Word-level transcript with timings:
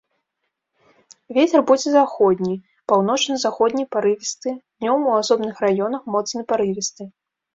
Вецер 1.37 1.61
будзе 1.71 1.89
заходні, 1.95 2.55
паўночна-заходні 2.91 3.85
парывісты, 3.95 4.49
днём 4.81 4.99
у 5.09 5.13
асобных 5.21 5.55
раёнах 5.67 6.01
моцны 6.15 6.41
парывісты. 6.53 7.03